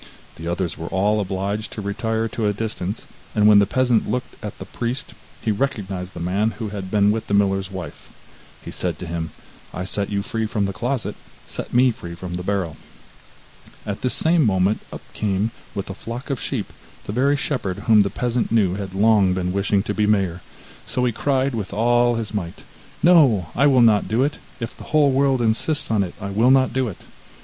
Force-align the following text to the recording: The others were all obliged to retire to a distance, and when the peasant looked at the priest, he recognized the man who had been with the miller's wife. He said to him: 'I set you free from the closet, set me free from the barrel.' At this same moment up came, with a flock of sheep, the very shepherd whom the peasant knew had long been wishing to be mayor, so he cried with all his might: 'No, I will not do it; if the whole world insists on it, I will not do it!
The 0.37 0.47
others 0.47 0.79
were 0.79 0.87
all 0.87 1.19
obliged 1.19 1.71
to 1.73 1.79
retire 1.83 2.27
to 2.29 2.47
a 2.47 2.53
distance, 2.53 3.03
and 3.35 3.47
when 3.47 3.59
the 3.59 3.67
peasant 3.67 4.09
looked 4.09 4.33
at 4.43 4.57
the 4.57 4.65
priest, 4.65 5.13
he 5.43 5.51
recognized 5.51 6.15
the 6.15 6.19
man 6.19 6.49
who 6.57 6.69
had 6.69 6.89
been 6.89 7.11
with 7.11 7.27
the 7.27 7.35
miller's 7.35 7.69
wife. 7.69 8.07
He 8.65 8.71
said 8.71 8.97
to 8.97 9.05
him: 9.05 9.29
'I 9.75 9.85
set 9.85 10.09
you 10.09 10.23
free 10.23 10.47
from 10.47 10.65
the 10.65 10.73
closet, 10.73 11.15
set 11.45 11.71
me 11.71 11.91
free 11.91 12.15
from 12.15 12.33
the 12.33 12.41
barrel.' 12.41 12.77
At 13.85 14.01
this 14.01 14.15
same 14.15 14.43
moment 14.43 14.79
up 14.91 15.03
came, 15.13 15.51
with 15.75 15.87
a 15.87 15.93
flock 15.93 16.31
of 16.31 16.41
sheep, 16.41 16.73
the 17.05 17.11
very 17.13 17.37
shepherd 17.37 17.85
whom 17.85 18.01
the 18.01 18.09
peasant 18.09 18.51
knew 18.51 18.73
had 18.73 18.95
long 18.95 19.35
been 19.35 19.53
wishing 19.53 19.83
to 19.83 19.93
be 19.93 20.07
mayor, 20.07 20.41
so 20.87 21.05
he 21.05 21.11
cried 21.11 21.53
with 21.53 21.73
all 21.73 22.15
his 22.15 22.33
might: 22.33 22.63
'No, 23.03 23.49
I 23.55 23.67
will 23.67 23.83
not 23.83 24.07
do 24.07 24.23
it; 24.23 24.39
if 24.59 24.75
the 24.75 24.85
whole 24.85 25.11
world 25.11 25.43
insists 25.43 25.91
on 25.91 26.01
it, 26.01 26.15
I 26.19 26.31
will 26.31 26.49
not 26.49 26.73
do 26.73 26.87
it! 26.87 26.97